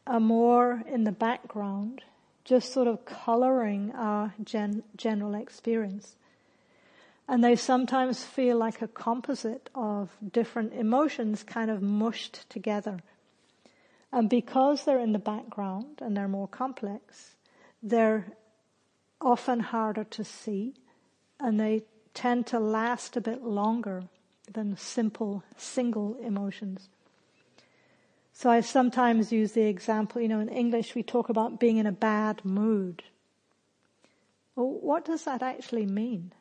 are 0.06 0.20
more 0.20 0.84
in 0.86 1.06
the 1.06 1.12
background, 1.12 2.04
just 2.44 2.74
sort 2.74 2.88
of 2.88 3.06
coloring 3.06 3.92
our 3.96 4.34
gen- 4.44 4.84
general 4.96 5.34
experience. 5.34 6.16
And 7.28 7.44
they 7.44 7.56
sometimes 7.56 8.24
feel 8.24 8.58
like 8.58 8.82
a 8.82 8.88
composite 8.88 9.70
of 9.74 10.10
different 10.32 10.74
emotions 10.74 11.44
kind 11.44 11.72
of 11.72 11.82
mushed 11.82 12.50
together. 12.50 13.00
And 14.12 14.30
because 14.30 14.84
they're 14.84 15.00
in 15.00 15.13
the 15.13 15.20
background 15.20 16.00
and 16.01 16.16
they're 16.16 16.28
more 16.28 16.48
complex, 16.48 17.36
they're 17.82 18.34
often 19.22 19.60
harder 19.60 20.04
to 20.04 20.24
see 20.24 20.74
and 21.40 21.60
they 21.60 21.84
tend 22.13 22.48
to 22.48 22.60
last 22.60 23.16
a 23.16 23.22
bit 23.22 23.44
longer 23.44 24.04
than 24.51 24.75
simple 24.75 25.44
single 25.56 26.18
emotions. 26.22 26.90
So 28.34 28.50
I 28.50 28.62
sometimes 28.62 29.32
use 29.32 29.54
the 29.54 29.63
example, 29.63 30.22
you 30.22 30.28
know, 30.28 30.40
in 30.40 30.50
English 30.50 30.96
we 30.96 31.04
talk 31.04 31.30
about 31.30 31.60
being 31.60 31.78
in 31.78 31.86
a 31.86 31.92
bad 31.92 32.44
mood. 32.44 33.04
Well, 34.56 34.70
what 34.70 35.06
does 35.06 35.24
that 35.25 35.42
actually 35.42 35.86
mean? 35.86 36.34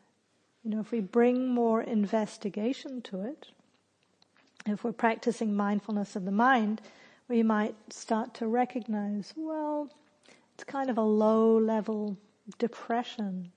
You 0.63 0.71
know, 0.71 0.81
if 0.81 0.91
we 0.93 1.01
bring 1.01 1.49
more 1.49 1.81
investigation 1.81 3.01
to 3.03 3.23
it, 3.23 3.49
If 4.67 4.85
we're 4.85 4.93
practicing 4.93 5.55
mindfulness 5.55 6.17
of 6.17 6.25
the 6.25 6.33
mind, 6.33 6.81
we 7.29 7.43
might 7.43 7.75
start 7.91 8.35
to 8.35 8.47
recognize, 8.47 9.33
well, 9.37 9.89
it's 10.55 10.65
kind 10.65 10.91
of 10.91 10.99
a 10.99 11.03
low 11.03 11.57
level 11.57 12.19
depression. 12.59 13.53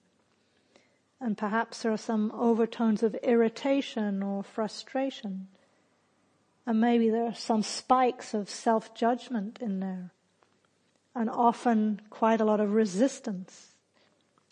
And 1.19 1.37
perhaps 1.37 1.81
there 1.81 1.91
are 1.91 1.97
some 1.97 2.31
overtones 2.31 3.03
of 3.03 3.15
irritation 3.15 4.23
or 4.23 4.43
frustration. 4.43 5.47
And 6.65 6.79
maybe 6.79 7.09
there 7.09 7.25
are 7.25 7.35
some 7.35 7.63
spikes 7.63 8.33
of 8.33 8.49
self-judgment 8.49 9.59
in 9.61 9.79
there. 9.79 10.11
And 11.15 11.29
often 11.29 12.01
quite 12.09 12.41
a 12.41 12.45
lot 12.45 12.59
of 12.59 12.73
resistance. 12.73 13.72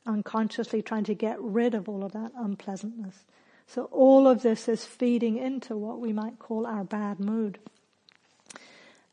Unconsciously 0.05 0.81
trying 0.81 1.03
to 1.05 1.13
get 1.13 1.39
rid 1.39 1.75
of 1.75 1.87
all 1.87 2.03
of 2.03 2.13
that 2.13 2.31
unpleasantness. 2.37 3.25
So 3.67 3.85
all 3.85 4.27
of 4.27 4.41
this 4.41 4.67
is 4.67 4.85
feeding 4.85 5.37
into 5.37 5.77
what 5.77 5.99
we 5.99 6.11
might 6.11 6.39
call 6.39 6.65
our 6.65 6.83
bad 6.83 7.19
mood. 7.19 7.59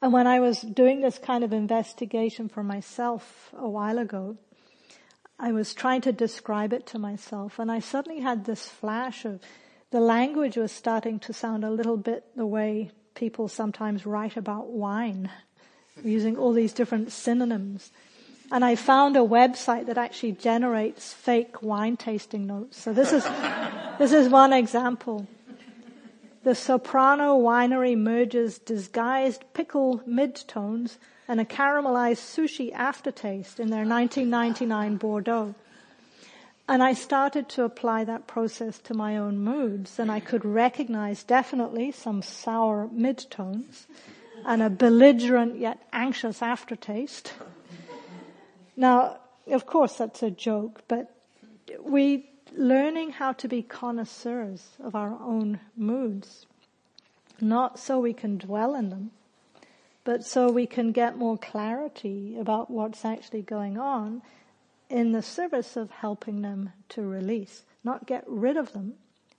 And 0.00 0.12
when 0.12 0.26
I 0.26 0.40
was 0.40 0.61
doing 0.61 1.00
this 1.00 1.18
kind 1.18 1.45
of 1.45 1.52
investigation 1.52 2.49
for 2.49 2.62
myself 2.62 3.50
a 3.57 3.68
while 3.68 3.99
ago, 3.99 4.37
I 5.38 5.52
was 5.52 5.75
trying 5.75 6.00
to 6.02 6.12
describe 6.12 6.73
it 6.73 6.87
to 6.88 6.99
myself 6.99 7.59
and 7.59 7.71
I 7.71 7.80
suddenly 7.80 8.21
had 8.21 8.45
this 8.45 8.68
flash 8.68 9.25
of 9.25 9.40
the 9.90 10.00
language 10.00 10.57
was 10.57 10.73
starting 10.73 11.18
to 11.21 11.33
sound 11.33 11.64
a 11.64 11.71
little 11.71 11.97
bit 11.97 12.25
the 12.37 12.47
way 12.47 12.90
people 13.14 13.49
sometimes 13.49 14.04
write 14.04 14.37
about 14.37 14.68
wine, 14.68 15.30
using 16.04 16.37
all 16.37 16.52
these 16.52 16.73
different 16.73 17.11
synonyms. 17.11 17.90
And 18.50 18.64
I 18.64 18.76
found 18.76 19.17
a 19.17 19.21
website 19.21 19.87
that 19.87 19.99
actually 19.99 20.33
generates 20.33 21.12
fake 21.12 21.62
wine 21.62 21.97
tasting 21.97 22.47
notes. 22.47 22.81
So 22.81 22.93
this 22.93 23.12
is, 23.12 23.25
this 23.99 24.12
is 24.12 24.28
one 24.28 24.52
example. 24.52 25.26
The 26.45 26.55
soprano 26.55 27.38
winery 27.38 27.97
merges 27.97 28.59
disguised 28.59 29.45
pickle 29.52 30.00
midtones 30.09 30.97
and 31.26 31.40
a 31.40 31.45
caramelized 31.45 32.25
sushi 32.25 32.73
aftertaste 32.73 33.61
in 33.61 33.69
their 33.69 33.85
1999 33.85 34.97
Bordeaux. 34.97 35.55
And 36.67 36.83
I 36.83 36.95
started 36.95 37.49
to 37.50 37.64
apply 37.64 38.05
that 38.05 38.26
process 38.26 38.78
to 38.81 38.95
my 38.95 39.17
own 39.17 39.38
moods 39.38 39.99
and 39.99 40.11
I 40.11 40.21
could 40.21 40.45
recognize 40.45 41.23
definitely 41.23 41.93
some 41.93 42.23
sour 42.23 42.88
midtones 42.88 43.87
and 44.47 44.62
a 44.62 44.71
belligerent 44.71 45.59
yet 45.59 45.87
anxious 45.93 46.40
aftertaste. 46.40 47.35
Now, 48.79 49.19
of 49.49 49.67
course 49.67 49.97
that's 49.97 50.23
a 50.23 50.31
joke, 50.31 50.83
but 50.87 51.13
we 51.83 52.31
learning 52.57 53.11
how 53.11 53.33
to 53.33 53.49
be 53.49 53.61
connoisseurs 53.61 54.77
of 54.79 54.95
our 54.95 55.19
own 55.21 55.59
moods. 55.77 56.47
Not 57.41 57.81
so 57.81 57.99
we 57.99 58.13
can 58.13 58.39
dwell 58.39 58.77
in 58.77 58.91
them, 58.91 59.11
but 60.05 60.25
so 60.25 60.53
we 60.53 60.65
can 60.67 60.93
get 60.93 61.19
more 61.19 61.37
clarity 61.37 62.39
about 62.39 62.71
what's 62.71 63.05
actually 63.05 63.43
going 63.43 63.79
on 63.79 64.23
in 64.89 65.11
the 65.11 65.23
service 65.23 65.77
of 65.77 65.91
helping 65.91 66.43
them 66.43 66.73
to 66.91 67.03
release. 67.03 67.65
Not 67.83 68.07
get 68.07 68.23
rid 68.29 68.57
of 68.57 68.75
them, 68.75 68.95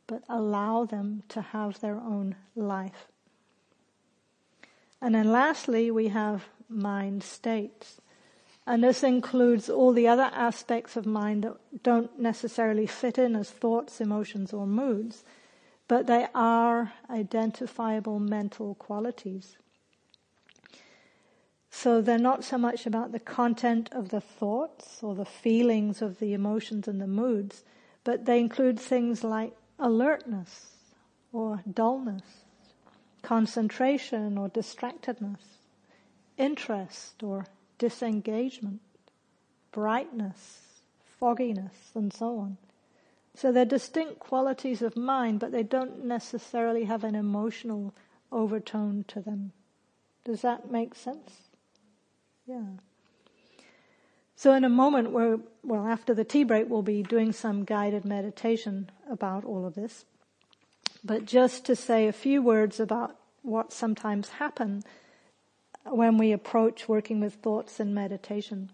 but 0.05 0.21
allow 0.27 0.83
them 0.83 1.23
to 1.29 1.41
have 1.41 1.79
their 1.79 1.95
own 1.95 2.35
life. 2.57 3.07
And 5.01 5.15
then 5.15 5.31
lastly, 5.31 5.89
we 5.91 6.09
have 6.09 6.43
mind 6.67 7.23
states. 7.23 8.01
And 8.69 8.83
this 8.83 9.01
includes 9.01 9.67
all 9.67 9.93
the 9.93 10.07
other 10.07 10.29
aspects 10.31 10.95
of 10.95 11.07
mind 11.07 11.43
that 11.43 11.81
don't 11.81 12.19
necessarily 12.19 12.85
fit 12.85 13.17
in 13.17 13.35
as 13.35 13.49
thoughts, 13.49 13.99
emotions, 13.99 14.53
or 14.53 14.67
moods, 14.67 15.23
but 15.87 16.05
they 16.05 16.27
are 16.35 16.93
identifiable 17.09 18.19
mental 18.19 18.75
qualities. 18.75 19.57
So 21.71 21.99
they're 21.99 22.19
not 22.19 22.43
so 22.43 22.59
much 22.59 22.85
about 22.85 23.11
the 23.11 23.19
content 23.19 23.89
of 23.91 24.09
the 24.09 24.21
thoughts 24.21 25.01
or 25.01 25.15
the 25.15 25.25
feelings 25.25 26.03
of 26.03 26.19
the 26.19 26.35
emotions 26.35 26.87
and 26.87 27.01
the 27.01 27.07
moods, 27.07 27.63
but 28.03 28.25
they 28.25 28.39
include 28.39 28.79
things 28.79 29.23
like 29.23 29.53
alertness 29.79 30.75
or 31.33 31.63
dullness, 31.73 32.45
concentration 33.23 34.37
or 34.37 34.47
distractedness, 34.47 35.57
interest 36.37 37.23
or 37.23 37.47
disengagement, 37.79 38.81
brightness, 39.71 40.81
fogginess, 41.19 41.91
and 41.95 42.13
so 42.13 42.37
on. 42.37 42.57
So 43.35 43.51
they're 43.51 43.65
distinct 43.65 44.19
qualities 44.19 44.81
of 44.81 44.95
mind, 44.95 45.39
but 45.39 45.51
they 45.51 45.63
don't 45.63 46.05
necessarily 46.05 46.83
have 46.83 47.03
an 47.03 47.15
emotional 47.15 47.95
overtone 48.31 49.05
to 49.07 49.21
them. 49.21 49.53
Does 50.25 50.41
that 50.41 50.69
make 50.69 50.93
sense? 50.93 51.31
Yeah. 52.45 52.65
So 54.35 54.53
in 54.53 54.63
a 54.63 54.69
moment 54.69 55.11
where, 55.11 55.37
well, 55.63 55.87
after 55.87 56.13
the 56.13 56.23
tea 56.23 56.43
break, 56.43 56.69
we'll 56.69 56.81
be 56.81 57.03
doing 57.03 57.31
some 57.31 57.63
guided 57.65 58.05
meditation 58.05 58.89
about 59.09 59.43
all 59.43 59.65
of 59.65 59.75
this. 59.75 60.05
But 61.03 61.25
just 61.25 61.65
to 61.65 61.75
say 61.75 62.07
a 62.07 62.13
few 62.13 62.41
words 62.41 62.79
about 62.79 63.15
what 63.41 63.71
sometimes 63.71 64.29
happen 64.29 64.83
when 65.85 66.17
we 66.17 66.31
approach 66.31 66.87
working 66.87 67.19
with 67.19 67.35
thoughts 67.35 67.79
and 67.79 67.93
meditation. 67.93 68.69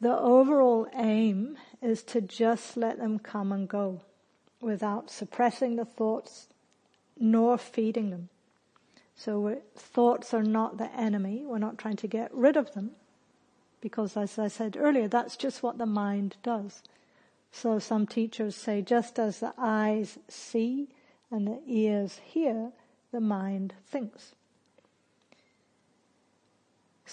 The 0.00 0.16
overall 0.16 0.86
aim 0.94 1.56
is 1.80 2.02
to 2.04 2.20
just 2.20 2.76
let 2.76 2.98
them 2.98 3.18
come 3.18 3.52
and 3.52 3.68
go 3.68 4.00
without 4.60 5.10
suppressing 5.10 5.76
the 5.76 5.84
thoughts 5.84 6.48
nor 7.18 7.56
feeding 7.56 8.10
them. 8.10 8.28
So 9.16 9.60
thoughts 9.76 10.34
are 10.34 10.42
not 10.42 10.78
the 10.78 10.92
enemy. 10.94 11.44
We're 11.46 11.58
not 11.58 11.78
trying 11.78 11.96
to 11.96 12.08
get 12.08 12.34
rid 12.34 12.56
of 12.56 12.74
them 12.74 12.92
because 13.80 14.16
as 14.16 14.38
I 14.38 14.48
said 14.48 14.76
earlier, 14.78 15.08
that's 15.08 15.36
just 15.36 15.62
what 15.62 15.78
the 15.78 15.86
mind 15.86 16.36
does. 16.42 16.82
So 17.52 17.78
some 17.78 18.06
teachers 18.06 18.56
say 18.56 18.82
just 18.82 19.18
as 19.18 19.40
the 19.40 19.52
eyes 19.58 20.18
see 20.28 20.88
and 21.30 21.46
the 21.46 21.60
ears 21.66 22.20
hear, 22.24 22.72
the 23.12 23.20
mind 23.20 23.74
thinks. 23.86 24.34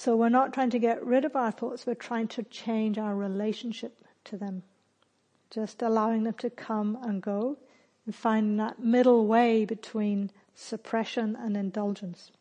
So 0.03 0.15
we're 0.15 0.29
not 0.29 0.51
trying 0.51 0.71
to 0.71 0.79
get 0.79 1.05
rid 1.05 1.25
of 1.25 1.35
our 1.35 1.51
thoughts, 1.51 1.85
we're 1.85 1.93
trying 1.93 2.27
to 2.29 2.41
change 2.41 2.97
our 2.97 3.15
relationship 3.15 4.03
to 4.23 4.35
them. 4.35 4.63
Just 5.51 5.83
allowing 5.83 6.23
them 6.23 6.33
to 6.39 6.49
come 6.49 6.97
and 7.03 7.21
go 7.21 7.59
and 8.07 8.15
finding 8.15 8.57
that 8.57 8.79
middle 8.79 9.27
way 9.27 9.63
between 9.63 10.31
suppression 10.55 11.35
and 11.35 11.55
indulgence. 11.55 12.31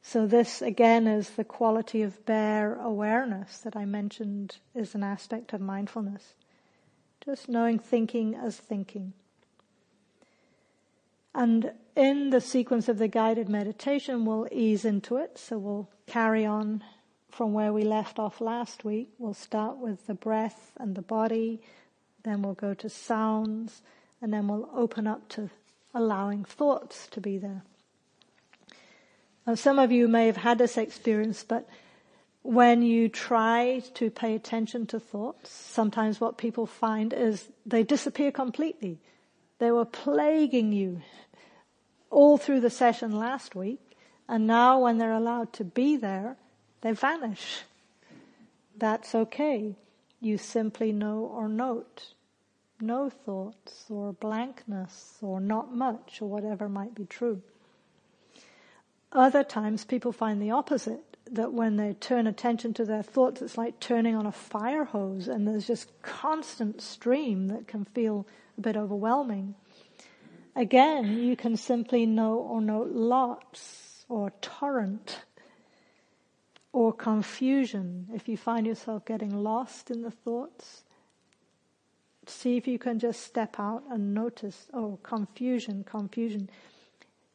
So 0.00 0.24
this 0.28 0.62
again 0.62 1.08
is 1.08 1.30
the 1.30 1.42
quality 1.42 2.02
of 2.02 2.24
bare 2.24 2.76
awareness 2.76 3.58
that 3.58 3.74
I 3.74 3.84
mentioned 3.84 4.58
is 4.76 4.94
an 4.94 5.02
aspect 5.02 5.52
of 5.52 5.60
mindfulness. 5.60 6.34
Just 7.24 7.48
knowing 7.48 7.80
thinking 7.80 8.36
as 8.36 8.58
thinking. 8.58 9.12
And 11.34 11.72
in 11.96 12.30
the 12.30 12.40
sequence 12.40 12.88
of 12.88 12.98
the 12.98 13.08
guided 13.08 13.48
meditation, 13.48 14.24
we'll 14.24 14.48
ease 14.50 14.84
into 14.84 15.16
it. 15.16 15.38
So 15.38 15.58
we'll 15.58 15.88
carry 16.06 16.44
on 16.44 16.82
from 17.30 17.54
where 17.54 17.72
we 17.72 17.82
left 17.82 18.18
off 18.18 18.40
last 18.40 18.84
week. 18.84 19.10
We'll 19.18 19.34
start 19.34 19.78
with 19.78 20.06
the 20.06 20.14
breath 20.14 20.72
and 20.78 20.94
the 20.94 21.02
body, 21.02 21.62
then 22.24 22.42
we'll 22.42 22.54
go 22.54 22.74
to 22.74 22.88
sounds, 22.88 23.82
and 24.20 24.32
then 24.32 24.46
we'll 24.46 24.68
open 24.74 25.06
up 25.06 25.28
to 25.30 25.50
allowing 25.94 26.44
thoughts 26.44 27.08
to 27.08 27.20
be 27.20 27.38
there. 27.38 27.62
Now, 29.46 29.54
some 29.54 29.78
of 29.78 29.90
you 29.90 30.06
may 30.08 30.26
have 30.26 30.36
had 30.36 30.58
this 30.58 30.76
experience, 30.76 31.42
but 31.42 31.68
when 32.42 32.82
you 32.82 33.08
try 33.08 33.82
to 33.94 34.10
pay 34.10 34.34
attention 34.34 34.86
to 34.88 35.00
thoughts, 35.00 35.50
sometimes 35.50 36.20
what 36.20 36.38
people 36.38 36.66
find 36.66 37.12
is 37.12 37.48
they 37.64 37.82
disappear 37.82 38.30
completely. 38.30 38.98
They 39.62 39.70
were 39.70 39.84
plaguing 39.84 40.72
you 40.72 41.02
all 42.10 42.36
through 42.36 42.62
the 42.62 42.68
session 42.68 43.16
last 43.16 43.54
week, 43.54 43.96
and 44.28 44.44
now 44.44 44.80
when 44.80 44.98
they're 44.98 45.12
allowed 45.12 45.52
to 45.52 45.62
be 45.62 45.96
there, 45.96 46.36
they 46.80 46.90
vanish. 46.90 47.62
That's 48.76 49.14
okay. 49.14 49.76
You 50.20 50.36
simply 50.36 50.90
know 50.90 51.18
or 51.32 51.46
note. 51.46 52.14
No 52.80 53.08
thoughts 53.08 53.84
or 53.88 54.14
blankness 54.14 55.18
or 55.22 55.40
not 55.40 55.72
much 55.72 56.20
or 56.20 56.28
whatever 56.28 56.68
might 56.68 56.96
be 56.96 57.04
true. 57.04 57.40
Other 59.12 59.44
times 59.44 59.84
people 59.84 60.10
find 60.10 60.42
the 60.42 60.50
opposite, 60.50 61.16
that 61.30 61.52
when 61.52 61.76
they 61.76 61.92
turn 61.92 62.26
attention 62.26 62.74
to 62.74 62.84
their 62.84 63.04
thoughts, 63.04 63.40
it's 63.40 63.56
like 63.56 63.78
turning 63.78 64.16
on 64.16 64.26
a 64.26 64.32
fire 64.32 64.86
hose 64.86 65.28
and 65.28 65.46
there's 65.46 65.68
just 65.68 65.92
constant 66.02 66.82
stream 66.82 67.46
that 67.46 67.68
can 67.68 67.84
feel 67.84 68.26
a 68.58 68.60
bit 68.60 68.76
overwhelming. 68.76 69.54
Again, 70.54 71.18
you 71.18 71.36
can 71.36 71.56
simply 71.56 72.04
know 72.06 72.34
or 72.34 72.60
note 72.60 72.90
lots 72.92 74.04
or 74.08 74.30
torrent 74.40 75.24
or 76.72 76.92
confusion. 76.92 78.08
If 78.14 78.28
you 78.28 78.36
find 78.36 78.66
yourself 78.66 79.04
getting 79.04 79.34
lost 79.34 79.90
in 79.90 80.02
the 80.02 80.10
thoughts, 80.10 80.84
see 82.26 82.56
if 82.56 82.66
you 82.66 82.78
can 82.78 82.98
just 82.98 83.22
step 83.22 83.56
out 83.58 83.84
and 83.90 84.14
notice, 84.14 84.66
oh, 84.72 84.98
confusion, 85.02 85.84
confusion. 85.84 86.50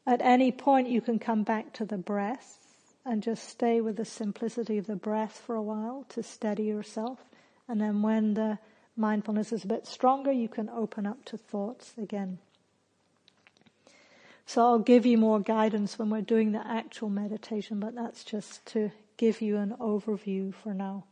At 0.06 0.22
any 0.22 0.52
point, 0.52 0.90
you 0.90 1.02
can 1.02 1.20
come 1.20 1.44
back 1.44 1.74
to 1.74 1.86
the 1.86 1.98
breath 1.98 2.60
and 3.06 3.24
just 3.24 3.48
stay 3.48 3.82
with 3.82 3.98
the 3.98 4.06
simplicity 4.06 4.78
of 4.78 4.88
the 4.88 4.96
breath 4.96 5.42
for 5.46 5.56
a 5.56 5.62
while 5.62 6.06
to 6.10 6.22
steady 6.22 6.64
yourself. 6.64 7.20
And 7.68 7.82
then 7.82 8.02
when 8.02 8.34
the 8.34 8.60
mindfulness 8.98 9.52
is 9.52 9.64
a 9.64 9.68
bit 9.68 9.86
stronger, 9.88 10.32
you 10.32 10.48
can 10.48 10.70
open 10.70 11.06
up 11.06 11.24
to 11.26 11.38
thoughts 11.38 11.94
again. 11.98 12.40
So 14.46 14.62
I'll 14.62 14.80
give 14.80 15.06
you 15.06 15.18
more 15.18 15.40
guidance 15.40 16.00
when 16.00 16.10
we're 16.10 16.22
doing 16.22 16.54
the 16.54 16.66
actual 16.66 17.10
meditation, 17.10 17.80
but 17.80 17.96
that's 17.96 18.24
just 18.24 18.66
to 18.68 18.92
give 19.18 19.42
you 19.42 19.58
an 19.58 19.76
overview 19.80 20.54
for 20.54 20.74
now. 20.74 21.04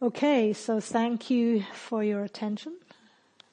Okay, 0.00 0.52
so 0.52 0.78
thank 0.78 1.30
you 1.30 1.64
for 1.72 2.04
your 2.04 2.22
attention. 2.22 2.76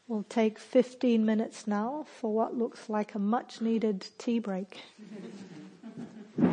We'll 0.08 0.26
take 0.30 0.60
15 0.60 1.26
minutes 1.26 1.65
now 1.65 2.06
for 2.19 2.34
what 2.34 2.56
looks 2.56 2.89
like 2.89 3.15
a 3.15 3.19
much 3.19 3.62
needed 3.62 4.06
tea 4.17 4.39
break. 4.39 4.82